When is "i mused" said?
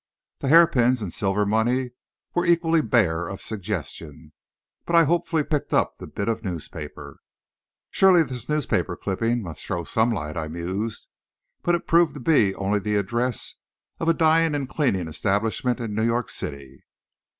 10.37-11.07